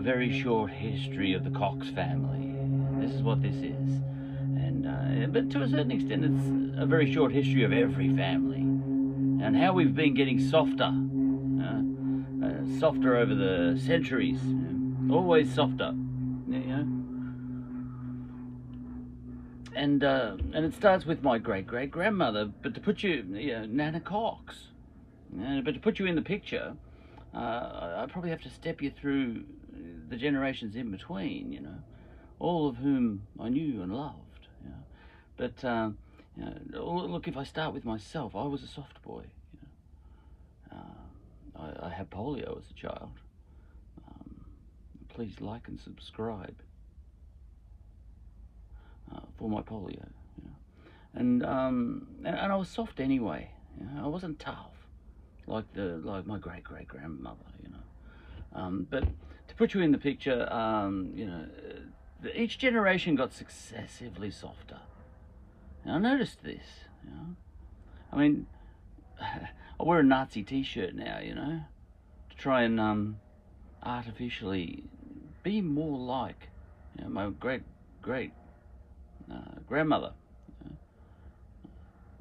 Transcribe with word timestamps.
a 0.00 0.02
very 0.02 0.40
short 0.40 0.70
history 0.70 1.34
of 1.34 1.44
the 1.44 1.50
Cox 1.50 1.90
family. 1.90 2.54
This 3.04 3.14
is 3.14 3.22
what 3.22 3.42
this 3.42 3.56
is. 3.56 4.00
And, 4.56 4.86
uh, 4.86 5.26
but 5.26 5.50
to 5.50 5.62
a 5.62 5.68
certain 5.68 5.90
extent, 5.90 6.24
it's 6.24 6.80
a 6.80 6.86
very 6.86 7.12
short 7.12 7.32
history 7.32 7.64
of 7.64 7.72
every 7.72 8.08
family 8.16 8.60
and 8.60 9.54
how 9.54 9.74
we've 9.74 9.94
been 9.94 10.14
getting 10.14 10.40
softer, 10.40 10.84
uh, 10.84 12.46
uh, 12.46 12.80
softer 12.80 13.16
over 13.16 13.34
the 13.34 13.78
centuries, 13.84 14.40
always 15.10 15.52
softer, 15.54 15.92
you 16.48 16.60
know. 16.60 16.86
And 19.76 20.02
uh, 20.02 20.36
and 20.54 20.64
it 20.64 20.74
starts 20.74 21.04
with 21.04 21.22
my 21.22 21.36
great 21.36 21.66
great 21.66 21.90
grandmother, 21.90 22.50
but 22.62 22.74
to 22.74 22.80
put 22.80 23.02
you, 23.02 23.24
you 23.34 23.52
know, 23.52 23.66
Nana 23.66 24.00
Cox, 24.00 24.68
uh, 25.38 25.60
but 25.60 25.74
to 25.74 25.80
put 25.80 25.98
you 25.98 26.06
in 26.06 26.14
the 26.16 26.22
picture, 26.22 26.74
uh, 27.34 28.02
I 28.02 28.06
probably 28.10 28.30
have 28.30 28.42
to 28.42 28.50
step 28.50 28.82
you 28.82 28.90
through 28.90 29.44
the 30.08 30.16
generations 30.16 30.74
in 30.74 30.90
between, 30.90 31.52
you 31.52 31.60
know, 31.60 31.76
all 32.38 32.68
of 32.68 32.76
whom 32.76 33.26
I 33.38 33.48
knew 33.48 33.82
and 33.82 33.94
loved. 33.94 34.48
You 34.64 34.70
know. 34.70 34.84
But 35.36 35.64
uh, 35.64 35.90
you 36.36 36.44
know, 36.44 37.06
look, 37.06 37.28
if 37.28 37.36
I 37.36 37.44
start 37.44 37.72
with 37.72 37.84
myself, 37.84 38.34
I 38.34 38.44
was 38.44 38.62
a 38.62 38.66
soft 38.66 39.00
boy. 39.02 39.24
You 39.52 39.60
know. 40.72 40.78
uh, 40.78 41.84
I, 41.84 41.86
I, 41.86 41.90
had 41.90 42.10
polio 42.10 42.58
as 42.58 42.64
a 42.70 42.74
child. 42.74 43.12
Um, 44.08 44.44
please 45.08 45.40
like 45.40 45.68
and 45.68 45.78
subscribe 45.78 46.56
uh, 49.14 49.20
for 49.38 49.48
my 49.48 49.60
polio. 49.60 50.08
You 50.38 50.44
know. 50.44 50.56
And, 51.14 51.44
um, 51.44 52.08
and, 52.24 52.36
and 52.36 52.52
I 52.52 52.56
was 52.56 52.68
soft 52.68 52.98
anyway. 52.98 53.52
I 53.98 54.08
wasn't 54.08 54.40
tough 54.40 54.79
like 55.50 55.72
the 55.74 56.00
like 56.04 56.26
my 56.26 56.38
great 56.38 56.64
great 56.64 56.88
grandmother, 56.88 57.44
you 57.62 57.70
know. 57.70 58.60
Um, 58.60 58.86
but 58.88 59.04
to 59.48 59.54
put 59.56 59.74
you 59.74 59.80
in 59.80 59.92
the 59.92 59.98
picture, 59.98 60.50
um, 60.52 61.12
you 61.14 61.26
know, 61.26 61.46
each 62.34 62.58
generation 62.58 63.14
got 63.14 63.32
successively 63.32 64.30
softer. 64.30 64.80
And 65.84 65.94
I 65.94 65.98
noticed 66.10 66.42
this, 66.42 66.62
you 67.04 67.10
know. 67.10 67.36
I 68.12 68.16
mean, 68.16 68.46
I 69.20 69.82
wear 69.82 70.00
a 70.00 70.02
Nazi 70.02 70.42
T-shirt 70.42 70.94
now, 70.94 71.20
you 71.20 71.34
know, 71.34 71.60
to 72.30 72.36
try 72.36 72.62
and 72.62 72.78
um, 72.78 73.20
artificially 73.82 74.84
be 75.42 75.60
more 75.60 75.98
like 75.98 76.48
you 76.96 77.04
know, 77.04 77.10
my 77.10 77.30
great 77.30 77.62
great 78.02 78.32
uh, 79.30 79.58
grandmother. 79.66 80.12
You 80.48 80.70
know. 80.70 80.76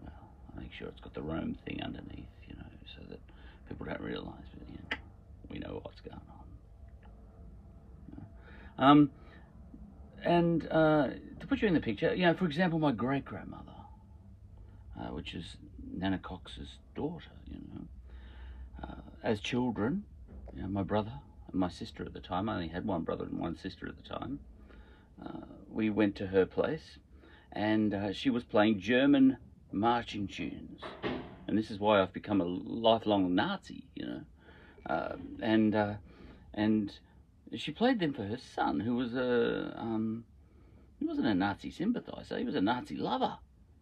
Well, 0.03 0.29
I 0.55 0.61
make 0.61 0.73
sure 0.73 0.87
it's 0.87 1.01
got 1.01 1.13
the 1.13 1.21
Rome 1.21 1.57
thing 1.65 1.81
underneath 1.83 2.27
people 3.69 3.85
don't 3.85 4.01
realise, 4.01 4.45
but 4.57 4.99
we 5.49 5.59
know 5.59 5.79
what's 5.83 6.01
going 6.01 6.15
on. 6.15 6.39
Um, 8.79 9.11
and 10.23 10.67
uh, 10.71 11.09
to 11.39 11.47
put 11.47 11.61
you 11.61 11.67
in 11.67 11.73
the 11.73 11.79
picture, 11.81 12.13
you 12.15 12.25
know, 12.25 12.33
for 12.33 12.45
example, 12.45 12.79
my 12.79 12.91
great 12.91 13.25
grandmother, 13.25 13.75
uh, 14.99 15.13
which 15.13 15.33
is 15.33 15.57
Nana 15.93 16.17
Cox's 16.17 16.77
daughter, 16.95 17.31
you 17.49 17.59
know, 17.73 17.87
uh, 18.83 19.01
as 19.21 19.39
children, 19.39 20.03
you 20.55 20.61
know, 20.61 20.67
my 20.69 20.83
brother 20.83 21.11
and 21.51 21.59
my 21.59 21.69
sister 21.69 22.03
at 22.03 22.13
the 22.13 22.21
time, 22.21 22.47
I 22.49 22.55
only 22.55 22.67
had 22.69 22.85
one 22.85 23.03
brother 23.03 23.25
and 23.25 23.39
one 23.39 23.57
sister 23.57 23.87
at 23.87 23.97
the 23.97 24.03
time, 24.03 24.39
uh, 25.23 25.45
we 25.69 25.89
went 25.89 26.15
to 26.17 26.27
her 26.27 26.45
place 26.45 26.97
and 27.51 27.93
uh, 27.93 28.13
she 28.13 28.29
was 28.29 28.43
playing 28.43 28.79
German 28.79 29.37
marching 29.71 30.27
tunes 30.27 30.81
and 31.49 31.57
this 31.57 31.71
is 31.71 31.79
why 31.79 31.99
I've 31.99 32.13
become 32.13 32.41
a 32.41 32.45
lifelong 32.45 33.33
Nazi, 33.33 33.83
you 33.95 34.05
know. 34.05 34.21
Uh, 34.85 35.15
and 35.41 35.75
uh, 35.75 35.93
and 36.53 36.93
she 37.55 37.71
played 37.71 37.99
them 37.99 38.13
for 38.13 38.23
her 38.23 38.37
son, 38.55 38.79
who 38.79 38.95
was 38.95 39.15
a 39.15 39.73
um, 39.75 40.23
he 40.99 41.05
wasn't 41.05 41.25
a 41.25 41.33
Nazi 41.33 41.71
sympathizer, 41.71 42.37
he 42.37 42.45
was 42.45 42.55
a 42.55 42.61
Nazi 42.61 42.95
lover. 42.95 43.35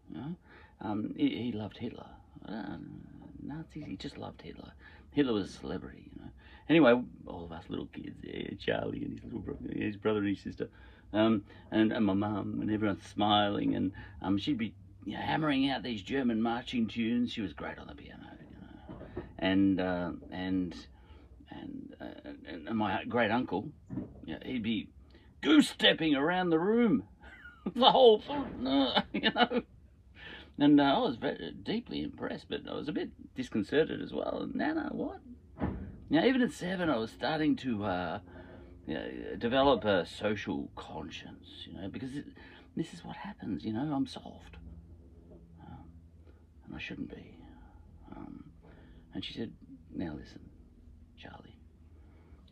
You 0.10 0.18
know, 0.18 0.36
um, 0.80 1.14
he, 1.18 1.30
he, 1.30 1.52
loved 1.52 1.78
Hitler. 1.78 2.08
Uh, 2.48 2.78
Nazis, 3.44 3.84
he 3.86 3.98
just 3.98 4.18
loved 4.18 4.42
Hitler. 4.42 4.72
Hitler 5.12 5.34
was 5.34 5.50
a 5.50 5.52
celebrity, 5.60 6.10
you 6.16 6.22
know. 6.22 6.32
Anyway, 6.70 7.02
all 7.26 7.44
of 7.44 7.52
us 7.52 7.66
little 7.68 7.88
kids, 7.88 8.16
yeah, 8.24 8.52
Charlie 8.58 9.04
and 9.04 9.20
his 9.20 9.24
little 9.26 9.40
brother, 9.40 9.60
his 9.74 9.98
brother 9.98 10.20
and 10.20 10.30
his 10.30 10.40
sister, 10.40 10.70
um, 11.12 11.44
and, 11.72 11.92
and 11.92 12.06
my 12.06 12.14
mum, 12.14 12.60
and 12.62 12.72
everyone's 12.72 13.04
smiling, 13.04 13.76
and 13.76 13.92
um, 14.22 14.38
she'd 14.38 14.58
be 14.58 14.74
hammering 15.16 15.70
out 15.70 15.84
these 15.84 16.02
German 16.02 16.42
marching 16.42 16.88
tunes. 16.88 17.32
She 17.32 17.42
was 17.42 17.54
great 17.54 17.78
on 17.78 17.88
the 17.88 17.96
piano, 17.96 18.26
you 18.40 18.58
know. 18.62 19.24
And 19.40 19.80
uh, 19.80 20.12
and 20.32 20.76
and, 21.50 21.96
uh, 22.02 22.30
and 22.48 22.78
my 22.78 23.04
great 23.06 23.32
uncle, 23.32 23.70
you 24.26 24.34
know, 24.34 24.40
he'd 24.46 24.64
be 24.64 24.90
goose 25.42 25.70
stepping 25.70 26.16
around 26.16 26.50
the 26.50 26.60
room, 26.60 27.04
the 27.76 27.92
whole, 27.92 28.22
you 29.14 29.32
know. 29.34 29.62
And 30.60 30.82
uh, 30.82 30.84
I 30.84 31.00
was 31.00 31.18
very 31.18 31.54
deeply 31.64 32.02
impressed, 32.02 32.48
but 32.50 32.62
I 32.70 32.74
was 32.74 32.88
a 32.88 32.92
bit 32.92 33.12
disconcerted 33.36 34.02
as 34.02 34.12
well. 34.12 34.50
Nana, 34.52 34.90
what? 34.92 35.20
Now, 36.10 36.26
even 36.26 36.42
at 36.42 36.52
seven, 36.52 36.90
I 36.90 36.98
was 36.98 37.12
starting 37.12 37.56
to 37.58 37.84
uh, 37.84 38.20
you 38.88 38.94
know, 38.96 39.08
develop 39.38 39.86
a 39.86 40.06
social 40.06 40.70
conscience, 40.76 41.48
you 41.66 41.80
know, 41.80 41.90
because 41.90 42.16
it, 42.16 42.26
this 42.76 42.94
is 42.94 43.04
what 43.04 43.18
happens, 43.18 43.66
you 43.66 43.74
know. 43.74 43.94
I'm 43.94 44.08
soft 44.08 44.58
and 46.68 46.76
I 46.76 46.80
shouldn't 46.80 47.10
be. 47.10 47.38
Um, 48.16 48.44
and 49.14 49.24
she 49.24 49.34
said, 49.34 49.52
now 49.94 50.14
listen, 50.18 50.42
Charlie, 51.18 51.58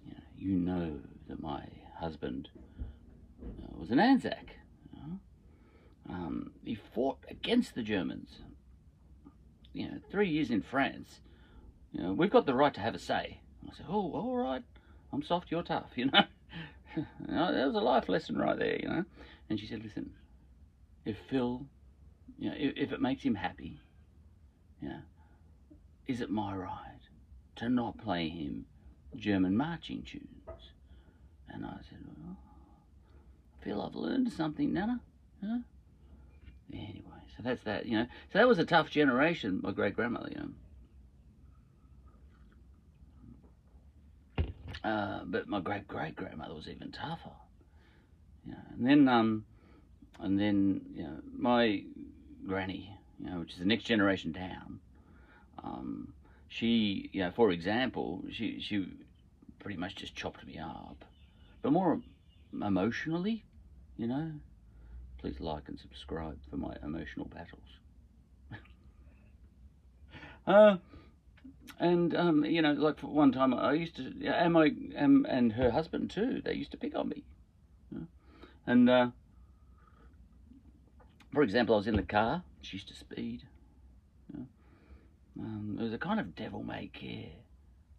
you 0.04 0.12
know, 0.12 0.24
you 0.38 0.60
know 0.60 1.00
that 1.28 1.42
my 1.42 1.64
husband 1.98 2.50
uh, 3.44 3.78
was 3.78 3.92
an 3.92 4.00
Anzac. 4.00 4.56
You 4.94 5.00
know? 5.00 5.20
um, 6.10 6.52
he 6.64 6.76
fought 6.76 7.20
against 7.30 7.76
the 7.76 7.84
Germans. 7.84 8.30
You 9.74 9.90
know, 9.90 9.98
three 10.10 10.30
years 10.30 10.50
in 10.50 10.62
France. 10.62 11.20
You 11.92 12.02
know, 12.02 12.14
we've 12.14 12.32
got 12.32 12.46
the 12.46 12.54
right 12.54 12.74
to 12.74 12.80
have 12.80 12.96
a 12.96 13.00
say. 13.00 13.40
I 13.68 13.76
said, 13.76 13.86
oh, 13.90 14.12
all 14.14 14.36
right, 14.36 14.64
I'm 15.12 15.24
soft, 15.24 15.52
you're 15.52 15.64
tough, 15.64 15.90
you 15.96 16.06
know. 16.06 16.24
you 16.96 17.06
know, 17.28 17.54
that 17.54 17.66
was 17.66 17.76
a 17.76 17.80
life 17.80 18.10
lesson 18.10 18.38
right 18.38 18.58
there, 18.58 18.78
you 18.82 18.88
know. 18.88 19.06
And 19.50 19.60
she 19.60 19.68
said, 19.68 19.84
listen, 19.84 20.12
if 21.04 21.18
Phil, 21.30 21.66
you 22.38 22.50
know, 22.50 22.56
if, 22.58 22.74
if 22.78 22.92
it 22.92 23.02
makes 23.02 23.24
him 23.24 23.36
happy, 23.36 23.80
yeah. 24.86 25.00
Is 26.08 26.22
it 26.22 26.30
my 26.30 26.56
right 26.56 27.00
to 27.58 27.70
not 27.70 27.98
play 27.98 28.30
him 28.30 28.66
German 29.16 29.58
marching 29.58 30.04
tunes? 30.04 30.72
And 31.50 31.66
I 31.66 31.78
said, 31.90 32.00
well, 32.06 32.38
I 33.60 33.64
feel 33.64 33.82
I've 33.82 33.96
learned 33.96 34.32
something, 34.32 34.74
Nana. 34.74 35.00
Anyway, 36.74 37.02
so 37.36 37.44
that's 37.44 37.64
that, 37.64 37.86
you 37.86 37.98
know. 37.98 38.08
So 38.32 38.40
that 38.40 38.48
was 38.48 38.60
a 38.60 38.66
tough 38.66 38.90
generation, 38.90 39.60
my 39.64 39.72
great 39.72 39.96
grandmother, 39.96 40.30
you 40.32 40.40
know. 40.42 40.50
Uh, 44.84 45.22
but 45.26 45.48
my 45.48 45.60
great 45.60 45.88
great 45.88 46.16
grandmother 46.16 46.54
was 46.54 46.68
even 46.68 46.92
tougher. 46.92 47.32
Yeah, 48.48 48.54
and 48.78 48.86
then 48.88 49.08
um, 49.08 49.46
and 50.20 50.40
then 50.40 50.82
you 50.94 51.04
know 51.04 51.22
my 51.36 51.84
granny 52.46 52.96
you 53.20 53.30
know, 53.30 53.40
which 53.40 53.54
is 53.54 53.60
the 53.60 53.66
next 53.66 53.84
generation 53.84 54.32
down. 54.32 54.80
Um, 55.64 56.14
she, 56.48 57.10
you 57.12 57.22
know, 57.22 57.32
for 57.32 57.52
example, 57.52 58.24
she 58.32 58.60
she 58.62 58.88
pretty 59.60 59.78
much 59.78 59.96
just 59.96 60.16
chopped 60.16 60.46
me 60.46 60.58
up, 60.58 61.06
but 61.62 61.72
more 61.72 62.02
emotionally, 62.54 63.44
you 63.98 64.08
know. 64.08 64.32
Please 65.18 65.40
like 65.40 65.68
and 65.70 65.80
subscribe 65.80 66.38
for 66.50 66.58
my 66.58 66.76
emotional 66.84 67.26
battles. 67.26 67.80
uh, 70.48 70.78
and 71.80 72.16
um, 72.16 72.46
you 72.46 72.62
know, 72.62 72.74
like 72.74 73.00
for 73.00 73.08
one 73.08 73.32
time, 73.32 73.54
I 73.54 73.74
used 73.74 73.96
to, 73.96 74.14
and 74.28 74.54
my 74.54 74.72
and, 74.96 75.26
and 75.26 75.54
her 75.54 75.72
husband 75.72 76.12
too. 76.12 76.42
They 76.44 76.54
used 76.54 76.72
to 76.72 76.78
pick 76.78 76.96
on 76.96 77.10
me, 77.10 77.24
you 77.92 78.00
know? 78.00 78.08
and 78.68 78.90
uh, 78.90 79.08
for 81.34 81.44
example, 81.44 81.76
I 81.76 81.80
was 81.80 81.88
in 81.88 81.96
the 81.96 82.04
car 82.04 82.44
used 82.74 82.88
to 82.88 82.96
speed. 82.96 83.44
Um, 85.38 85.78
it 85.78 85.84
was 85.84 85.94
a 85.94 85.98
kind 85.98 86.20
of 86.20 86.36
devil-may-care 86.36 87.32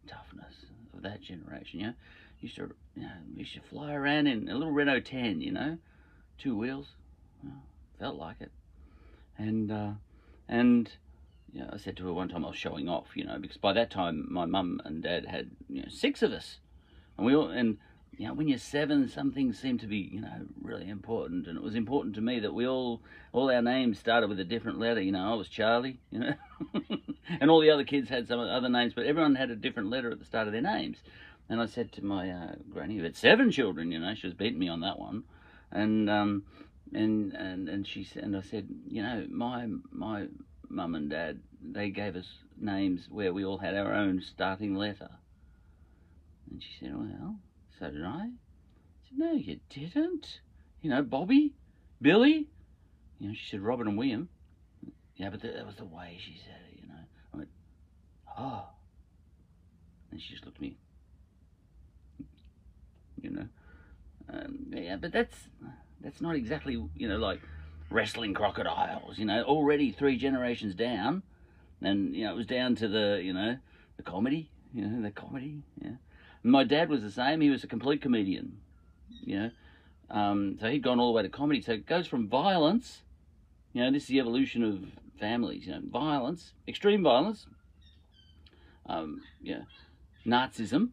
toughness 0.06 0.54
of 0.94 1.02
that 1.02 1.20
generation. 1.20 1.80
You 1.80 1.86
know, 1.88 1.94
used 2.40 2.56
to 2.56 2.74
you 2.94 3.02
know, 3.02 3.10
used 3.34 3.54
to 3.54 3.60
fly 3.60 3.92
around 3.92 4.26
in 4.26 4.48
a 4.48 4.54
little 4.54 4.72
Renault 4.72 5.00
10. 5.00 5.40
You 5.40 5.52
know, 5.52 5.78
two 6.38 6.56
wheels. 6.56 6.88
Felt 7.98 8.16
like 8.16 8.36
it, 8.40 8.50
and 9.38 9.72
uh, 9.72 9.92
and 10.48 10.90
know, 11.60 11.70
I 11.72 11.76
said 11.78 11.96
to 11.96 12.04
her 12.04 12.12
one 12.12 12.28
time 12.28 12.44
I 12.44 12.48
was 12.48 12.56
showing 12.56 12.88
off. 12.88 13.08
You 13.14 13.24
know, 13.24 13.38
because 13.38 13.56
by 13.56 13.72
that 13.72 13.90
time 13.90 14.26
my 14.30 14.44
mum 14.44 14.80
and 14.84 15.02
dad 15.02 15.26
had 15.26 15.50
you 15.68 15.82
know 15.82 15.88
six 15.88 16.22
of 16.22 16.32
us, 16.32 16.58
and 17.16 17.26
we 17.26 17.34
all 17.34 17.48
and 17.48 17.78
you 18.12 18.26
know, 18.26 18.34
when 18.34 18.48
you're 18.48 18.58
seven, 18.58 19.08
some 19.08 19.32
things 19.32 19.58
seem 19.58 19.78
to 19.78 19.86
be, 19.86 19.98
you 19.98 20.20
know, 20.20 20.46
really 20.62 20.88
important. 20.88 21.46
And 21.46 21.56
it 21.56 21.62
was 21.62 21.74
important 21.74 22.14
to 22.14 22.20
me 22.22 22.40
that 22.40 22.54
we 22.54 22.66
all, 22.66 23.02
all 23.32 23.50
our 23.50 23.60
names 23.60 23.98
started 23.98 24.28
with 24.28 24.40
a 24.40 24.44
different 24.44 24.78
letter. 24.78 25.00
You 25.00 25.12
know, 25.12 25.32
I 25.32 25.34
was 25.34 25.48
Charlie, 25.48 25.98
you 26.10 26.20
know, 26.20 26.34
and 27.40 27.50
all 27.50 27.60
the 27.60 27.70
other 27.70 27.84
kids 27.84 28.08
had 28.08 28.26
some 28.26 28.40
other 28.40 28.70
names, 28.70 28.94
but 28.94 29.06
everyone 29.06 29.34
had 29.34 29.50
a 29.50 29.56
different 29.56 29.90
letter 29.90 30.10
at 30.10 30.18
the 30.18 30.24
start 30.24 30.46
of 30.46 30.52
their 30.52 30.62
names. 30.62 30.98
and 31.48 31.60
I 31.60 31.66
said 31.66 31.92
to 31.92 32.04
my 32.04 32.30
uh, 32.30 32.54
granny, 32.70 32.96
who 32.96 33.02
had 33.02 33.16
seven 33.16 33.50
children, 33.50 33.92
you 33.92 33.98
know, 33.98 34.14
she 34.14 34.26
was 34.26 34.34
beating 34.34 34.58
me 34.58 34.68
on 34.68 34.80
that 34.80 34.98
one, 34.98 35.24
and 35.70 36.08
um, 36.08 36.44
and 36.94 37.32
and 37.34 37.68
and 37.68 37.86
she 37.86 38.04
said, 38.04 38.24
and 38.24 38.36
I 38.36 38.40
said, 38.40 38.68
you 38.88 39.02
know, 39.02 39.26
my 39.30 39.66
my 39.90 40.26
mum 40.68 40.94
and 40.94 41.10
dad, 41.10 41.40
they 41.62 41.90
gave 41.90 42.16
us 42.16 42.26
names 42.58 43.08
where 43.10 43.32
we 43.32 43.44
all 43.44 43.58
had 43.58 43.76
our 43.76 43.92
own 43.92 44.20
starting 44.20 44.74
letter. 44.74 45.10
And 46.50 46.62
she 46.62 46.70
said, 46.80 46.96
well, 46.96 47.36
so 47.78 47.90
did 47.90 48.04
I. 48.04 48.08
I 48.08 48.30
said, 49.08 49.18
no, 49.18 49.32
you 49.32 49.60
didn't. 49.70 50.40
You 50.82 50.90
know, 50.90 51.02
Bobby, 51.02 51.52
Billy. 52.00 52.48
You 53.18 53.28
know, 53.28 53.34
she 53.34 53.50
said 53.50 53.60
Robert 53.60 53.86
and 53.86 53.96
William. 53.96 54.28
Yeah, 55.16 55.30
but 55.30 55.40
that 55.42 55.66
was 55.66 55.76
the 55.76 55.84
way 55.84 56.18
she 56.20 56.38
said 56.44 56.60
it, 56.70 56.80
you 56.82 56.88
know. 56.88 56.94
I 57.32 57.36
went, 57.38 57.48
oh. 58.38 58.66
And 60.10 60.20
she 60.20 60.32
just 60.32 60.44
looked 60.44 60.58
at 60.58 60.62
me. 60.62 60.76
You 63.22 63.30
know. 63.30 63.48
Um, 64.32 64.66
yeah, 64.70 64.96
but 64.96 65.12
that's 65.12 65.36
that's 66.00 66.20
not 66.20 66.36
exactly, 66.36 66.72
you 66.94 67.08
know, 67.08 67.16
like 67.16 67.40
wrestling 67.90 68.34
crocodiles, 68.34 69.18
you 69.18 69.24
know, 69.24 69.42
already 69.44 69.92
three 69.92 70.16
generations 70.16 70.74
down. 70.74 71.22
And, 71.80 72.14
you 72.14 72.24
know, 72.24 72.32
it 72.32 72.36
was 72.36 72.46
down 72.46 72.74
to 72.76 72.88
the, 72.88 73.20
you 73.22 73.32
know, 73.32 73.56
the 73.96 74.02
comedy, 74.02 74.50
you 74.72 74.86
know, 74.86 75.02
the 75.02 75.10
comedy, 75.10 75.62
yeah. 75.82 75.92
My 76.42 76.64
dad 76.64 76.88
was 76.88 77.02
the 77.02 77.10
same. 77.10 77.40
He 77.40 77.50
was 77.50 77.64
a 77.64 77.66
complete 77.66 78.00
comedian, 78.00 78.58
you 79.20 79.38
know. 79.38 79.50
Um, 80.08 80.56
so 80.60 80.68
he'd 80.68 80.82
gone 80.82 81.00
all 81.00 81.12
the 81.12 81.16
way 81.16 81.22
to 81.22 81.28
comedy. 81.28 81.60
So 81.60 81.72
it 81.72 81.86
goes 81.86 82.06
from 82.06 82.28
violence, 82.28 83.02
you 83.72 83.82
know, 83.82 83.90
this 83.90 84.04
is 84.04 84.08
the 84.08 84.20
evolution 84.20 84.62
of 84.62 84.80
families, 85.18 85.66
you 85.66 85.72
know, 85.72 85.80
violence, 85.90 86.52
extreme 86.68 87.02
violence, 87.02 87.46
um, 88.88 89.22
yeah, 89.42 89.62
Nazism, 90.24 90.90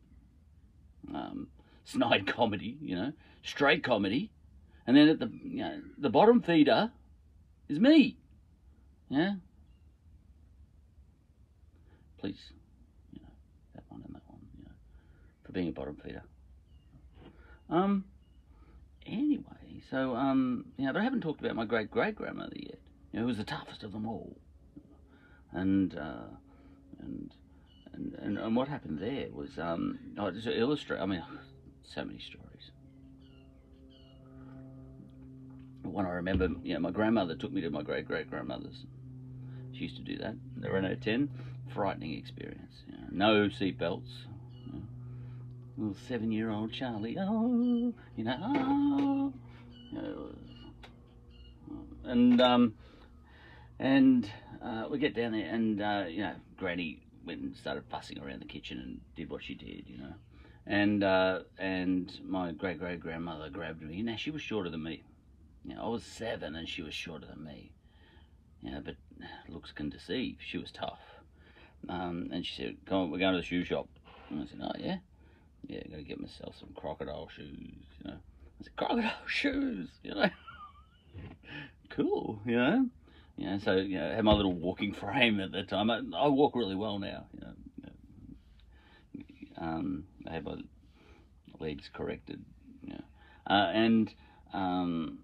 um, 1.14 1.48
snide 1.86 2.26
comedy, 2.28 2.78
you 2.82 2.96
know, 2.96 3.14
straight 3.44 3.84
comedy, 3.84 4.32
and 4.88 4.98
then 4.98 5.08
at 5.08 5.20
the 5.20 5.32
you 5.44 5.60
know, 5.60 5.82
the 5.98 6.10
bottom 6.10 6.42
feeder 6.42 6.92
is 7.70 7.80
me. 7.80 8.18
Yeah. 9.10 9.36
Please, 12.20 12.52
you 13.12 13.22
know, 13.22 13.30
that 13.76 13.84
one 13.90 14.02
and 14.06 14.16
that 14.16 14.22
one, 14.28 14.40
you 14.58 14.64
know, 14.64 14.72
for 15.30 15.42
being 15.54 15.70
a 15.70 15.72
bottom 15.72 15.96
feeder. 16.04 16.24
Um. 17.70 18.06
Anyway, 19.06 19.84
so 19.92 20.16
um, 20.16 20.66
yeah, 20.78 20.92
but 20.94 21.00
I 21.00 21.04
haven't 21.04 21.22
talked 21.22 21.42
about 21.42 21.56
my 21.56 21.66
great 21.66 21.92
great 21.92 22.16
grandmother 22.16 22.56
yet. 22.56 22.80
You 23.12 23.20
know, 23.20 23.22
who 23.22 23.28
was 23.28 23.38
the 23.38 23.44
toughest 23.44 23.84
of 23.84 23.92
them 23.92 24.08
all, 24.08 24.36
and 25.52 25.98
uh, 25.98 26.28
and. 27.00 27.34
And, 27.96 28.16
and, 28.16 28.40
and 28.40 28.56
what 28.56 28.68
happened 28.68 28.98
there 28.98 29.28
was 29.32 29.60
um, 29.60 30.00
oh, 30.18 30.32
just 30.32 30.46
to 30.46 30.60
illustrate. 30.60 31.00
I 31.00 31.06
mean, 31.06 31.24
so 31.84 32.04
many 32.04 32.18
stories. 32.18 32.72
one 35.94 36.06
I 36.06 36.14
remember, 36.14 36.50
you 36.64 36.74
know, 36.74 36.80
my 36.80 36.92
grandmother 36.92 37.36
took 37.36 37.54
me 37.54 37.62
to 37.62 37.70
my 37.70 37.84
great 37.84 38.08
great 38.08 38.30
grandmother's. 38.30 38.86
She 39.74 39.84
used 39.84 39.96
to 39.98 40.02
do 40.02 40.18
that. 40.18 40.36
The 40.58 40.70
Renault 40.70 41.02
10, 41.02 41.30
frightening 41.74 42.18
experience. 42.18 42.84
You 42.88 42.94
know, 42.98 43.08
no 43.12 43.50
seatbelts. 43.50 44.10
Little 45.78 45.96
seven 46.08 46.32
year 46.32 46.50
old 46.52 46.72
Charlie, 46.72 47.18
oh, 47.20 47.94
you 48.16 48.24
know, 48.24 49.34
oh, 49.98 50.30
and 52.04 52.40
um, 52.42 52.76
and 53.80 54.30
uh, 54.64 54.86
we 54.90 55.00
get 55.00 55.16
down 55.16 55.32
there, 55.32 55.48
and 55.48 55.82
uh, 55.82 56.06
you 56.08 56.22
know, 56.22 56.36
Granny 56.58 57.02
went 57.26 57.42
and 57.42 57.56
started 57.56 57.84
fussing 57.90 58.20
around 58.20 58.42
the 58.42 58.46
kitchen 58.46 58.80
and 58.80 59.02
did 59.16 59.30
what 59.30 59.44
she 59.44 59.56
did, 59.56 59.86
you 59.88 59.98
know, 59.98 60.14
and 60.68 61.04
uh, 61.04 61.40
and 61.58 62.20
my 62.24 62.52
great 62.52 62.80
great 62.80 63.00
grandmother 63.00 63.50
grabbed 63.50 63.82
me. 63.82 64.02
Now 64.04 64.16
she 64.16 64.30
was 64.30 64.42
shorter 64.42 64.70
than 64.70 64.84
me 64.84 65.04
you 65.66 65.76
know, 65.76 65.84
I 65.84 65.88
was 65.88 66.04
seven 66.04 66.56
and 66.56 66.68
she 66.68 66.82
was 66.82 66.94
shorter 66.94 67.26
than 67.26 67.44
me. 67.44 67.72
You 68.62 68.72
know, 68.72 68.82
but 68.84 68.96
looks 69.48 69.72
can 69.72 69.90
deceive. 69.90 70.38
She 70.46 70.58
was 70.58 70.72
tough. 70.72 71.00
Um, 71.90 72.30
and 72.32 72.46
she 72.46 72.56
said, 72.56 72.78
come 72.86 72.98
on, 72.98 73.12
we're 73.12 73.20
going 73.20 73.34
to 73.34 73.40
the 73.40 73.46
shoe 73.46 73.66
shop. 73.66 73.88
And 74.30 74.42
I 74.42 74.46
said, 74.46 74.60
oh, 74.62 74.72
yeah? 74.80 74.98
Yeah, 75.68 75.82
got 75.90 75.98
to 75.98 76.04
get 76.04 76.20
myself 76.20 76.56
some 76.60 76.70
crocodile 76.76 77.30
shoes, 77.30 77.86
you 78.00 78.12
know. 78.12 78.18
I 78.18 78.64
said, 78.64 78.76
crocodile 78.76 79.28
shoes, 79.28 79.90
you 80.04 80.14
know. 80.14 80.30
cool, 81.90 82.42
you 82.46 82.58
know. 82.58 82.90
You 83.38 83.48
know, 83.48 83.58
so, 83.60 83.76
you 83.76 83.98
know, 83.98 84.12
I 84.12 84.16
had 84.16 84.26
my 84.26 84.34
little 84.34 84.54
walking 84.54 84.94
frame 84.94 85.40
at 85.40 85.52
the 85.52 85.64
time. 85.64 85.90
I, 85.90 86.02
I 86.16 86.28
walk 86.28 86.56
really 86.56 86.76
well 86.76 87.00
now, 87.00 87.26
you 87.34 87.42
know. 87.42 87.54
Um, 89.58 90.06
I 90.28 90.34
had 90.34 90.46
my 90.46 90.58
legs 91.60 91.90
corrected, 91.94 92.44
you 92.82 92.94
know. 92.94 93.04
Uh, 93.48 93.72
and, 93.74 94.14
um, 94.54 95.20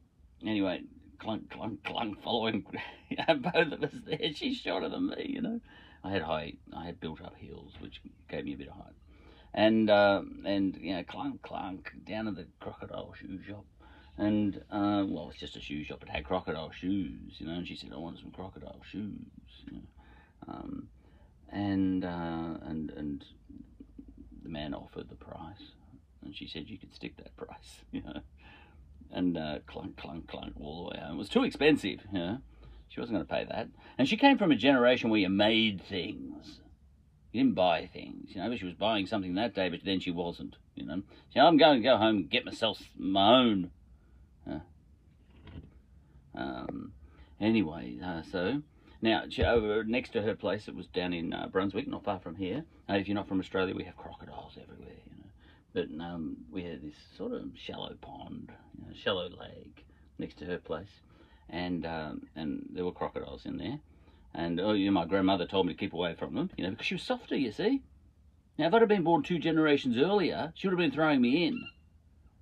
anyway, 0.45 0.81
clunk, 1.19 1.49
clunk, 1.49 1.83
clunk, 1.83 2.21
following 2.23 2.65
both 3.27 3.71
of 3.73 3.83
us 3.83 3.93
there. 4.05 4.33
She's 4.33 4.57
shorter 4.57 4.89
than 4.89 5.09
me, 5.09 5.25
you 5.27 5.41
know. 5.41 5.59
I 6.03 6.11
had 6.11 6.21
high, 6.21 6.53
I 6.75 6.85
had 6.85 6.99
built 6.99 7.21
up 7.21 7.35
heels, 7.37 7.73
which 7.79 8.01
gave 8.29 8.45
me 8.45 8.53
a 8.53 8.57
bit 8.57 8.69
of 8.69 8.75
height. 8.75 8.93
And, 9.53 9.89
uh, 9.89 10.21
and 10.45 10.77
you 10.79 10.95
know, 10.95 11.03
clunk, 11.03 11.41
clunk, 11.41 11.91
down 12.05 12.25
to 12.25 12.31
the 12.31 12.47
crocodile 12.59 13.13
shoe 13.19 13.39
shop. 13.47 13.65
And, 14.17 14.57
uh, 14.69 15.05
well, 15.07 15.29
it's 15.29 15.39
just 15.39 15.55
a 15.55 15.61
shoe 15.61 15.83
shop. 15.83 16.03
It 16.03 16.09
had 16.09 16.25
crocodile 16.25 16.71
shoes, 16.71 17.35
you 17.37 17.47
know. 17.47 17.53
And 17.53 17.67
she 17.67 17.75
said, 17.75 17.91
I 17.93 17.97
want 17.97 18.19
some 18.19 18.31
crocodile 18.31 18.81
shoes, 18.89 19.15
you 19.65 19.73
know. 19.73 20.53
Um, 20.53 20.87
and, 21.49 22.05
uh, 22.05 22.57
and, 22.65 22.91
and 22.91 23.25
the 24.43 24.49
man 24.49 24.73
offered 24.73 25.09
the 25.09 25.15
price. 25.15 25.71
And 26.23 26.35
she 26.35 26.47
said, 26.47 26.69
you 26.69 26.77
could 26.77 26.93
stick 26.93 27.17
that 27.17 27.35
price, 27.37 27.81
you 27.91 28.01
know 28.03 28.21
and 29.11 29.37
uh, 29.37 29.59
clunk, 29.67 29.97
clunk, 29.97 30.27
clunk 30.27 30.53
all 30.59 30.83
the 30.83 30.91
way 30.91 31.03
home. 31.03 31.15
It 31.15 31.17
was 31.17 31.29
too 31.29 31.43
expensive, 31.43 32.01
you 32.11 32.19
know. 32.19 32.37
She 32.89 32.99
wasn't 32.99 33.17
going 33.17 33.27
to 33.27 33.33
pay 33.33 33.55
that. 33.55 33.69
And 33.97 34.07
she 34.07 34.17
came 34.17 34.37
from 34.37 34.51
a 34.51 34.55
generation 34.55 35.09
where 35.09 35.19
you 35.19 35.29
made 35.29 35.81
things. 35.81 36.59
You 37.31 37.43
didn't 37.43 37.55
buy 37.55 37.89
things, 37.91 38.31
you 38.33 38.41
know. 38.41 38.49
But 38.49 38.59
she 38.59 38.65
was 38.65 38.73
buying 38.73 39.05
something 39.05 39.35
that 39.35 39.53
day, 39.53 39.69
but 39.69 39.81
then 39.85 39.99
she 39.99 40.11
wasn't, 40.11 40.55
you 40.75 40.85
know. 40.85 41.03
So 41.33 41.41
I'm 41.41 41.57
going 41.57 41.81
to 41.81 41.83
go 41.83 41.97
home 41.97 42.17
and 42.17 42.29
get 42.29 42.45
myself 42.45 42.79
my 42.97 43.39
own. 43.39 43.71
Uh, 44.49 44.59
um, 46.35 46.93
anyway, 47.39 47.97
uh, 48.03 48.23
so 48.23 48.61
now 49.01 49.23
over 49.45 49.83
next 49.83 50.11
to 50.13 50.21
her 50.21 50.35
place, 50.35 50.67
it 50.67 50.75
was 50.75 50.87
down 50.87 51.13
in 51.13 51.33
uh, 51.33 51.47
Brunswick, 51.51 51.87
not 51.87 52.03
far 52.03 52.19
from 52.19 52.35
here. 52.35 52.65
if 52.89 53.07
you're 53.07 53.15
not 53.15 53.27
from 53.27 53.39
Australia, 53.39 53.75
we 53.75 53.83
have 53.83 53.95
crocodiles 53.95 54.57
everywhere, 54.61 54.97
you 55.05 55.17
know. 55.17 55.29
But 55.73 56.03
um, 56.03 56.37
we 56.51 56.63
had 56.63 56.81
this 56.81 56.95
sort 57.15 57.33
of 57.33 57.51
shallow 57.55 57.95
pond, 58.01 58.51
you 58.77 58.85
know, 58.85 58.93
shallow 58.95 59.29
lake 59.29 59.85
next 60.17 60.39
to 60.39 60.45
her 60.45 60.57
place, 60.57 60.89
and 61.47 61.85
um, 61.85 62.23
and 62.35 62.67
there 62.73 62.83
were 62.83 62.91
crocodiles 62.91 63.45
in 63.45 63.57
there. 63.57 63.79
And 64.33 64.59
oh, 64.59 64.73
know, 64.73 64.91
my 64.91 65.05
grandmother 65.05 65.45
told 65.45 65.67
me 65.67 65.73
to 65.73 65.79
keep 65.79 65.93
away 65.93 66.15
from 66.15 66.35
them, 66.35 66.51
you 66.57 66.63
know, 66.63 66.71
because 66.71 66.85
she 66.85 66.95
was 66.95 67.03
softer, 67.03 67.35
you 67.35 67.51
see. 67.51 67.81
Now, 68.57 68.67
if 68.67 68.73
I'd 68.73 68.81
have 68.81 68.89
been 68.89 69.03
born 69.03 69.23
two 69.23 69.39
generations 69.39 69.97
earlier, 69.97 70.51
she 70.55 70.67
would 70.67 70.73
have 70.73 70.79
been 70.79 70.91
throwing 70.91 71.21
me 71.21 71.45
in. 71.47 71.67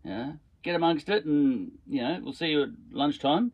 Yeah, 0.03 0.33
get 0.63 0.75
amongst 0.75 1.09
it, 1.09 1.25
and 1.25 1.71
you 1.87 2.01
know, 2.01 2.19
we'll 2.21 2.33
see 2.33 2.47
you 2.47 2.63
at 2.63 2.69
lunchtime. 2.91 3.51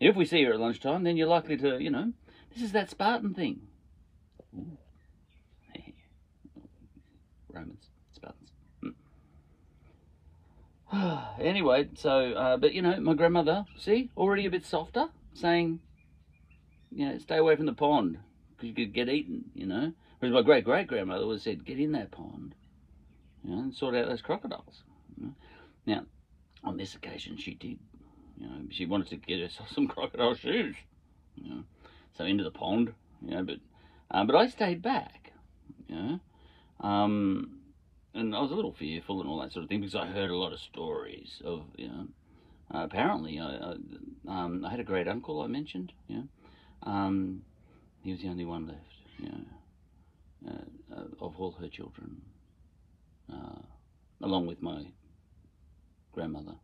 If 0.00 0.16
we 0.16 0.24
see 0.24 0.40
you 0.40 0.52
at 0.52 0.60
lunchtime, 0.60 1.04
then 1.04 1.16
you're 1.16 1.28
likely 1.28 1.56
to, 1.58 1.80
you 1.82 1.90
know, 1.90 2.12
this 2.52 2.62
is 2.62 2.72
that 2.72 2.90
Spartan 2.90 3.34
thing. 3.34 3.60
Romans. 7.52 7.88
anyway, 11.40 11.88
so, 11.94 12.32
uh, 12.32 12.56
but 12.56 12.72
you 12.72 12.82
know, 12.82 12.98
my 13.00 13.14
grandmother, 13.14 13.64
see, 13.78 14.10
already 14.16 14.46
a 14.46 14.50
bit 14.50 14.64
softer, 14.64 15.06
saying, 15.32 15.80
you 16.94 17.08
know, 17.08 17.18
stay 17.18 17.36
away 17.36 17.56
from 17.56 17.66
the 17.66 17.72
pond 17.72 18.18
because 18.50 18.68
you 18.68 18.74
could 18.74 18.94
get 18.94 19.08
eaten, 19.08 19.44
you 19.54 19.66
know. 19.66 19.92
Whereas 20.18 20.32
my 20.32 20.42
great 20.42 20.64
great 20.64 20.86
grandmother 20.86 21.28
have 21.28 21.42
said, 21.42 21.64
get 21.64 21.78
in 21.78 21.92
that 21.92 22.10
pond, 22.10 22.54
you 23.42 23.50
know, 23.50 23.62
and 23.62 23.74
sort 23.74 23.94
out 23.94 24.08
those 24.08 24.22
crocodiles. 24.22 24.82
You 25.18 25.26
know? 25.26 25.34
Now, 25.86 26.06
on 26.62 26.76
this 26.76 26.94
occasion, 26.94 27.36
she 27.36 27.54
did. 27.54 27.78
You 28.38 28.46
know, 28.46 28.62
she 28.70 28.86
wanted 28.86 29.08
to 29.08 29.16
get 29.16 29.40
herself 29.40 29.70
some 29.74 29.88
crocodile 29.88 30.34
shoes. 30.34 30.76
You 31.36 31.50
know, 31.50 31.64
so 32.16 32.24
into 32.24 32.44
the 32.44 32.50
pond. 32.50 32.94
You 33.22 33.32
know, 33.32 33.42
but 33.44 33.58
uh, 34.10 34.24
but 34.24 34.36
I 34.36 34.48
stayed 34.48 34.82
back. 34.82 35.32
You 35.88 35.96
know, 35.96 36.20
um, 36.80 37.58
and 38.14 38.34
I 38.34 38.40
was 38.40 38.52
a 38.52 38.54
little 38.54 38.72
fearful 38.72 39.20
and 39.20 39.28
all 39.28 39.40
that 39.40 39.52
sort 39.52 39.64
of 39.64 39.68
thing 39.68 39.80
because 39.80 39.94
I 39.96 40.06
heard 40.06 40.30
a 40.30 40.36
lot 40.36 40.52
of 40.52 40.60
stories 40.60 41.42
of 41.44 41.64
you 41.76 41.88
know. 41.88 42.06
Uh, 42.74 42.82
apparently, 42.82 43.38
I, 43.38 43.56
I, 43.56 43.74
um, 44.26 44.64
I 44.64 44.70
had 44.70 44.80
a 44.80 44.84
great 44.84 45.06
uncle 45.06 45.42
I 45.42 45.48
mentioned. 45.48 45.92
You 46.08 46.16
know, 46.16 46.28
um, 46.84 47.42
he 48.02 48.12
was 48.12 48.20
the 48.20 48.28
only 48.28 48.44
one 48.44 48.66
left. 48.66 48.80
You 49.18 49.28
know, 49.28 50.52
uh, 50.52 50.94
uh, 50.94 51.24
of 51.24 51.40
all 51.40 51.52
her 51.52 51.68
children, 51.68 52.20
uh, 53.32 53.62
along 54.22 54.46
with 54.46 54.60
my 54.62 54.84
grandmother. 56.12 56.54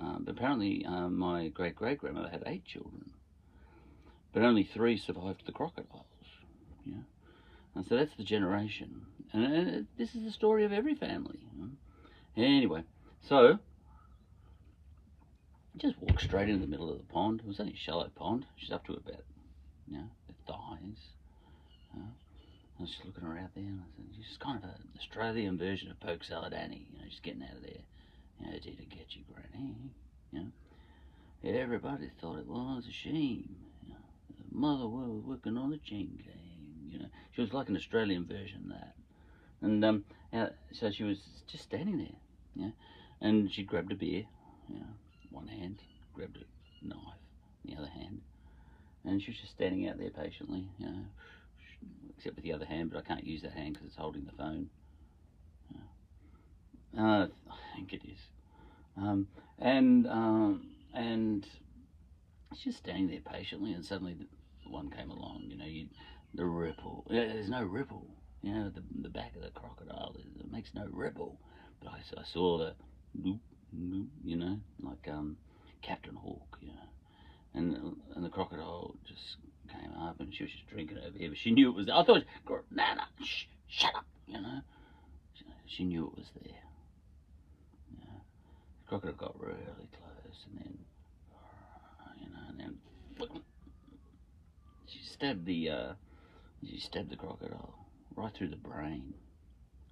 Uh, 0.00 0.18
but 0.20 0.32
apparently, 0.36 0.84
uh, 0.86 1.08
my 1.08 1.48
great 1.48 1.76
great 1.76 1.98
grandmother 1.98 2.28
had 2.28 2.42
eight 2.46 2.64
children, 2.64 3.10
but 4.32 4.42
only 4.42 4.64
three 4.64 4.96
survived 4.96 5.46
the 5.46 5.52
crocodiles. 5.52 6.04
You 6.84 6.92
know? 6.92 7.04
And 7.74 7.86
so 7.86 7.96
that's 7.96 8.14
the 8.16 8.24
generation. 8.24 9.06
And, 9.32 9.44
and 9.44 9.86
this 9.98 10.14
is 10.14 10.24
the 10.24 10.30
story 10.30 10.64
of 10.64 10.72
every 10.72 10.94
family. 10.94 11.38
Anyway, 12.36 12.82
so 13.28 13.58
just 15.78 16.00
walked 16.00 16.22
straight 16.22 16.48
into 16.48 16.60
the 16.60 16.70
middle 16.70 16.90
of 16.90 16.98
the 16.98 17.12
pond. 17.12 17.40
It 17.40 17.46
was 17.46 17.60
only 17.60 17.72
a 17.72 17.76
shallow 17.76 18.08
pond. 18.14 18.46
She's 18.56 18.70
up 18.70 18.86
to 18.86 18.92
about, 18.92 19.24
you 19.88 19.98
know, 19.98 20.10
her 20.28 20.34
thighs. 20.46 21.00
Uh, 21.96 22.00
I 22.78 22.82
was 22.82 22.90
just 22.90 23.04
looking 23.04 23.24
her 23.24 23.38
out 23.38 23.54
there, 23.54 23.64
and 23.64 23.80
I 23.80 23.86
said, 23.96 24.24
she's 24.26 24.36
kind 24.36 24.58
of 24.58 24.64
an 24.64 24.88
Australian 24.98 25.58
version 25.58 25.90
of 25.90 26.00
Polk 26.00 26.24
Salad 26.24 26.52
Annie. 26.52 26.86
You 26.92 26.98
know, 26.98 27.04
just 27.08 27.22
getting 27.22 27.42
out 27.42 27.56
of 27.56 27.62
there. 27.62 27.82
You 28.40 28.46
know, 28.46 28.52
did 28.52 28.80
it 28.80 28.90
get 28.90 29.14
you, 29.14 29.22
Granny? 29.32 29.74
You 30.32 30.40
know, 30.40 31.58
everybody 31.60 32.10
thought 32.20 32.38
it 32.38 32.46
was 32.46 32.84
a 32.88 32.92
shame. 32.92 33.56
You 33.86 33.94
know, 33.94 34.00
the 34.50 34.56
mother 34.56 34.86
was 34.88 35.22
working 35.24 35.56
on 35.56 35.70
the 35.70 35.78
chain 35.78 36.22
gang. 36.24 36.90
You 36.90 36.98
know, 37.00 37.06
she 37.32 37.40
was 37.40 37.52
like 37.52 37.68
an 37.68 37.76
Australian 37.76 38.26
version 38.26 38.62
of 38.64 38.78
that. 38.78 38.94
And 39.60 39.84
um, 39.84 40.04
so 40.72 40.90
she 40.90 41.04
was 41.04 41.18
just 41.46 41.64
standing 41.64 41.98
there, 41.98 42.16
yeah, 42.54 42.70
and 43.20 43.50
she 43.50 43.62
grabbed 43.62 43.92
a 43.92 43.94
beer, 43.94 44.24
you 44.68 44.78
know, 44.78 44.86
one 45.34 45.48
hand, 45.48 45.78
grabbed 46.14 46.36
a 46.36 46.86
knife, 46.86 46.98
in 47.64 47.74
the 47.74 47.80
other 47.80 47.90
hand, 47.90 48.20
and 49.04 49.20
she 49.20 49.30
was 49.30 49.40
just 49.40 49.52
standing 49.52 49.88
out 49.88 49.98
there 49.98 50.10
patiently, 50.10 50.68
you 50.78 50.86
know, 50.86 51.04
except 52.16 52.36
with 52.36 52.44
the 52.44 52.52
other 52.52 52.64
hand, 52.64 52.90
but 52.90 52.98
I 52.98 53.02
can't 53.02 53.24
use 53.26 53.42
that 53.42 53.52
hand 53.52 53.74
because 53.74 53.88
it's 53.88 53.96
holding 53.96 54.24
the 54.24 54.32
phone. 54.32 54.70
Uh, 56.98 57.26
I 57.50 57.76
think 57.76 57.92
it 57.92 58.02
is. 58.04 58.18
Um, 58.96 59.26
and 59.58 60.06
um, 60.06 60.66
and 60.92 61.44
she's 62.54 62.64
just 62.64 62.78
standing 62.78 63.08
there 63.08 63.20
patiently, 63.20 63.72
and 63.72 63.84
suddenly 63.84 64.14
the 64.14 64.70
one 64.70 64.90
came 64.90 65.10
along. 65.10 65.44
You 65.48 65.56
know, 65.56 65.64
you, 65.64 65.88
the 66.34 66.44
ripple. 66.44 67.04
There's 67.10 67.48
no 67.48 67.64
ripple. 67.64 68.06
You 68.42 68.54
know, 68.54 68.70
the 68.70 68.82
the 69.02 69.08
back 69.08 69.34
of 69.34 69.42
the 69.42 69.50
crocodile 69.50 70.14
it 70.16 70.52
makes 70.52 70.72
no 70.74 70.86
ripple. 70.90 71.38
But 71.82 71.92
I, 71.92 72.20
I 72.20 72.24
saw 72.24 72.58
the 72.58 72.74
loop, 73.20 73.40
you 74.24 74.36
know, 74.36 74.58
like 74.82 75.08
um, 75.08 75.36
Captain 75.82 76.16
Hook, 76.16 76.58
you 76.60 76.68
know, 76.68 76.88
and 77.54 77.96
and 78.14 78.24
the 78.24 78.28
crocodile 78.28 78.94
just 79.06 79.36
came 79.68 79.92
up 80.00 80.20
and 80.20 80.34
she 80.34 80.44
was 80.44 80.52
just 80.52 80.66
drinking 80.66 80.98
over 80.98 81.16
here, 81.16 81.28
but 81.28 81.38
she 81.38 81.50
knew 81.50 81.70
it 81.70 81.76
was 81.76 81.86
there. 81.86 81.96
I 81.96 82.04
thought, 82.04 82.24
Nana, 82.70 83.08
shh, 83.22 83.44
shut 83.68 83.94
up, 83.94 84.06
you 84.26 84.40
know. 84.40 84.60
She, 85.66 85.84
knew 85.84 86.06
it 86.06 86.18
was 86.18 86.30
there. 86.42 86.60
Yeah. 87.98 88.20
The 88.82 88.88
crocodile 88.88 89.14
got 89.14 89.40
really 89.40 89.88
close 89.90 90.46
and 90.50 90.58
then, 90.58 90.78
you 92.20 92.30
know, 92.30 92.38
and 92.50 92.60
then 92.60 92.78
she 94.86 95.00
stabbed 95.02 95.46
the, 95.46 95.70
uh, 95.70 95.92
she 96.64 96.78
stabbed 96.78 97.10
the 97.10 97.16
crocodile 97.16 97.74
right 98.14 98.32
through 98.32 98.50
the 98.50 98.56
brain. 98.56 99.14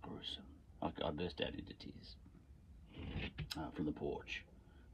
Gruesome. 0.03 0.45
I, 0.83 0.93
I 1.05 1.11
burst 1.11 1.41
out 1.41 1.55
into 1.55 1.75
tears 1.75 2.17
uh, 3.57 3.71
from 3.75 3.87
the 3.87 3.93
porch. 3.93 4.45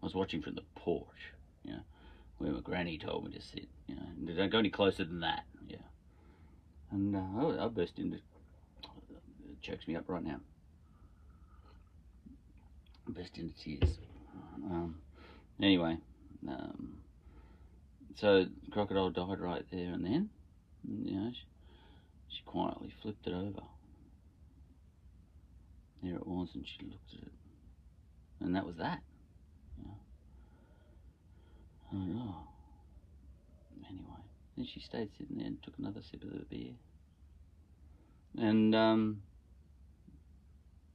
I 0.03 0.07
was 0.07 0.15
watching 0.15 0.43
from 0.43 0.55
the 0.55 0.63
porch, 0.77 1.33
yeah 1.65 1.81
where 2.39 2.53
my 2.53 2.61
granny 2.61 2.99
told 2.99 3.25
me 3.25 3.33
to 3.33 3.43
sit. 3.43 3.69
You 3.87 3.97
know, 3.97 4.35
don't 4.35 4.51
go 4.51 4.59
any 4.59 4.71
closer 4.71 5.05
than 5.05 5.21
that. 5.21 5.45
Yeah. 5.69 5.77
And 6.91 7.15
uh, 7.15 7.63
I, 7.63 7.65
I 7.65 7.69
burst 7.69 7.99
into. 7.99 8.17
It 8.17 9.61
chokes 9.61 9.87
me 9.87 9.97
up 9.97 10.05
right 10.07 10.25
now. 10.25 10.41
I 13.07 13.11
burst 13.11 13.37
into 13.37 13.55
tears. 13.57 13.99
Um, 14.65 14.97
anyway, 15.61 15.97
um, 16.49 16.95
so 18.17 18.47
crocodile 18.71 19.11
died 19.11 19.41
right 19.41 19.65
there 19.71 19.93
and 19.93 20.05
then. 20.05 20.31
And, 20.87 21.09
you 21.09 21.17
know, 21.17 21.31
she, 21.33 22.37
she 22.37 22.43
quietly 22.45 22.93
flipped 23.03 23.27
it 23.27 23.33
over. 23.33 23.63
There 26.03 26.15
it 26.15 26.27
was, 26.27 26.49
and 26.55 26.65
she 26.67 26.87
looked 26.87 27.13
at 27.15 27.23
it, 27.23 27.33
and 28.41 28.55
that 28.55 28.67
was 28.67 28.77
that. 28.77 29.01
Oh, 31.95 32.35
anyway, 33.89 34.21
then 34.57 34.67
she 34.67 34.81
stayed 34.81 35.09
sitting 35.17 35.37
there 35.37 35.47
and 35.47 35.63
took 35.63 35.79
another 35.79 36.01
sip 36.03 36.23
of 36.23 36.31
the 36.31 36.45
beer. 36.45 36.75
And, 38.37 38.75
um, 38.75 39.23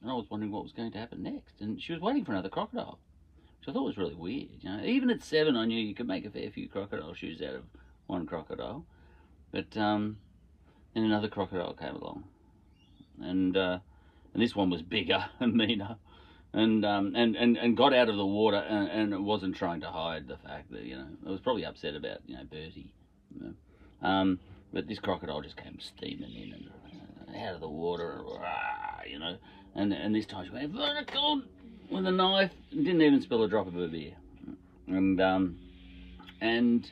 and 0.01 0.11
I 0.11 0.13
was 0.13 0.29
wondering 0.29 0.51
what 0.51 0.63
was 0.63 0.71
going 0.71 0.91
to 0.91 0.97
happen 0.99 1.23
next. 1.23 1.61
And 1.61 1.81
she 1.81 1.93
was 1.93 2.01
waiting 2.01 2.23
for 2.23 2.33
another 2.33 2.49
crocodile, 2.49 2.99
which 3.59 3.69
I 3.69 3.73
thought 3.73 3.85
was 3.85 3.97
really 3.97 4.13
weird. 4.13 4.49
You 4.61 4.69
know, 4.69 4.83
even 4.83 5.09
at 5.09 5.23
seven, 5.23 5.55
I 5.55 5.65
knew 5.65 5.79
you 5.79 5.95
could 5.95 6.07
make 6.07 6.25
a 6.25 6.29
fair 6.29 6.51
few 6.51 6.69
crocodile 6.69 7.15
shoes 7.15 7.41
out 7.41 7.55
of 7.55 7.63
one 8.05 8.27
crocodile. 8.27 8.85
But 9.51 9.75
um, 9.75 10.17
then 10.93 11.05
another 11.05 11.27
crocodile 11.27 11.73
came 11.73 11.95
along, 11.95 12.23
and 13.21 13.55
uh, 13.55 13.79
and 14.33 14.41
this 14.41 14.55
one 14.55 14.71
was 14.71 14.81
bigger 14.81 15.25
and 15.39 15.53
meaner 15.53 15.97
and 16.53 16.85
um, 16.85 17.13
and, 17.15 17.35
and 17.35 17.57
and 17.57 17.75
got 17.75 17.93
out 17.93 18.09
of 18.09 18.15
the 18.15 18.25
water 18.25 18.57
and, 18.57 19.13
and 19.13 19.25
wasn't 19.25 19.55
trying 19.55 19.81
to 19.81 19.87
hide 19.87 20.27
the 20.27 20.37
fact 20.37 20.71
that 20.71 20.83
you 20.83 20.95
know 20.95 21.07
I 21.25 21.31
was 21.31 21.39
probably 21.39 21.65
upset 21.65 21.95
about 21.95 22.19
you 22.25 22.35
know 22.35 22.43
Bertie, 22.43 22.93
you 23.33 23.41
know? 23.47 24.07
Um, 24.07 24.39
but 24.71 24.87
this 24.87 24.99
crocodile 24.99 25.41
just 25.41 25.57
came 25.57 25.79
steaming 25.79 26.33
in 26.33 26.53
and 26.53 26.69
out 27.35 27.55
of 27.55 27.61
the 27.61 27.69
water, 27.69 28.11
and, 28.11 28.25
rah, 28.25 29.01
you 29.07 29.19
know, 29.19 29.37
and 29.75 29.93
and 29.93 30.13
this 30.13 30.25
time 30.25 30.45
she 30.45 30.51
went 30.51 30.71
vertical! 30.71 31.41
with 31.89 32.05
a 32.05 32.11
knife. 32.11 32.51
And 32.71 32.85
didn't 32.85 33.01
even 33.01 33.21
spill 33.21 33.43
a 33.43 33.47
drop 33.47 33.67
of 33.67 33.73
her 33.73 33.87
beer, 33.87 34.13
and 34.87 35.21
um, 35.21 35.59
and 36.41 36.89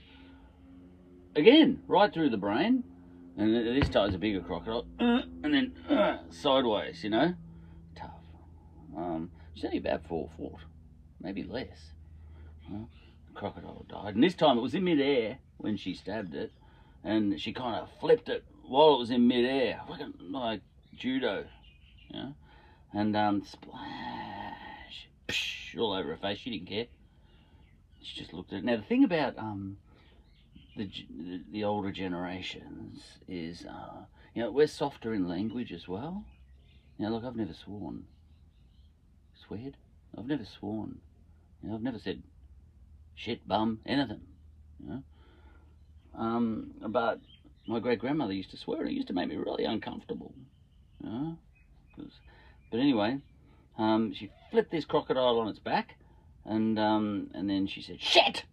again 1.36 1.82
right 1.88 2.14
through 2.14 2.30
the 2.30 2.38
brain, 2.38 2.84
and 3.38 3.56
this 3.56 3.90
time 3.90 4.08
it's 4.08 4.16
a 4.16 4.20
bigger 4.20 4.42
crocodile, 4.42 4.86
and 5.00 5.54
then 5.54 5.74
uh, 5.90 6.18
sideways, 6.30 7.04
you 7.04 7.10
know, 7.10 7.34
tough. 7.96 8.12
Um, 8.96 9.32
She's 9.54 9.66
only 9.66 9.78
about 9.78 10.06
four 10.08 10.30
foot, 10.38 10.62
maybe 11.22 11.44
less. 11.44 11.92
the 12.70 12.86
crocodile 13.34 13.86
died. 13.90 14.16
And 14.16 14.24
this 14.24 14.34
time 14.34 14.58
it 14.58 14.62
was 14.62 14.74
in 14.74 14.84
midair 14.84 15.40
when 15.58 15.78
she 15.78 15.94
stabbed 15.94 16.34
it. 16.34 16.52
And 17.04 17.40
she 17.40 17.52
kind 17.52 17.76
of 17.76 17.90
flipped 18.00 18.30
it 18.30 18.44
while 18.64 18.96
it 18.96 19.00
was 19.00 19.12
in 19.12 19.28
midair, 19.28 19.82
like, 19.90 20.02
like 20.20 20.62
judo. 20.96 21.46
Yeah. 22.10 22.30
And 22.94 23.16
um, 23.16 23.44
splash, 23.44 25.10
psh, 25.28 25.78
all 25.80 25.94
over 25.94 26.10
her 26.10 26.18
face. 26.18 26.38
She 26.38 26.52
didn't 26.52 26.68
care. 26.68 26.88
She 28.02 28.20
just 28.20 28.34
looked 28.34 28.54
at 28.54 28.60
it. 28.60 28.66
Now, 28.66 28.78
the 28.78 28.84
thing 28.84 29.04
about 29.04 29.38
um, 29.38 29.78
the, 30.76 30.86
the, 30.86 31.42
the 31.52 31.64
older 31.64 31.92
generations 31.92 33.02
is, 33.28 33.66
uh, 33.66 34.06
you 34.34 34.44
know, 34.44 34.52
we're 34.52 34.68
softer 34.68 35.14
in 35.14 35.28
language 35.28 35.72
as 35.72 35.88
well. 35.88 36.24
You 36.98 37.06
know, 37.06 37.14
look, 37.14 37.24
I've 37.24 37.36
never 37.36 37.54
sworn 37.54 38.06
I've 40.18 40.28
never 40.28 40.46
sworn. 40.46 41.00
You 41.62 41.70
know, 41.70 41.76
I've 41.76 41.82
never 41.82 42.00
said 42.00 42.22
shit, 43.16 43.48
bum, 43.48 43.80
anything. 43.86 44.22
You 44.80 44.90
know? 44.90 45.04
Um, 46.18 46.72
but 46.88 47.20
my 47.68 47.80
great 47.80 48.00
grandmother 48.00 48.34
used 48.34 48.52
to 48.52 48.58
swear, 48.58 48.82
and 48.82 48.90
it 48.90 48.94
used 48.94 49.08
to 49.08 49.14
make 49.14 49.30
me 49.30 49.36
really 49.36 49.66
uncomfortable. 49.66 50.34
You 51.04 51.10
know? 51.10 51.38
But 52.72 52.80
anyway, 52.80 53.20
um, 53.78 54.14
she 54.14 54.30
flipped 54.50 54.72
this 54.72 54.86
crocodile 54.86 55.40
on 55.40 55.48
its 55.48 55.60
back, 55.60 55.96
and 56.46 56.80
um, 56.80 57.30
and 57.34 57.50
then 57.50 57.68
she 57.68 57.82
said 57.82 58.02
shit, 58.02 58.44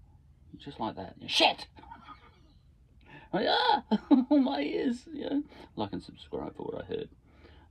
just 0.58 0.80
like 0.80 0.96
that. 0.96 1.14
Shit. 1.26 1.66
I, 3.32 3.46
ah, 3.46 3.82
my 4.30 4.60
ears. 4.60 5.04
Yeah, 5.12 5.40
like 5.76 5.92
and 5.92 6.02
subscribe 6.02 6.56
for 6.56 6.64
what 6.64 6.82
I 6.82 6.86
heard, 6.86 7.08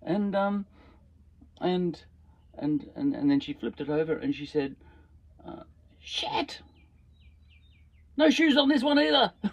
and 0.02 0.36
um, 0.36 0.66
and 1.60 2.02
and, 2.58 2.90
and, 2.96 3.16
and 3.16 3.30
then 3.30 3.40
she 3.40 3.54
flipped 3.54 3.82
it 3.82 3.90
over 3.90 4.18
and 4.18 4.34
she 4.36 4.46
said, 4.46 4.76
uh, 5.48 5.64
shit, 6.00 6.62
no 8.18 8.30
shoes 8.30 8.58
on 8.58 8.70
this 8.70 8.84
one 8.84 9.00
either. 9.00 9.32